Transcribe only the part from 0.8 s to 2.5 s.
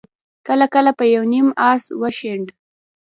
به يو نيم آس وشڼېد.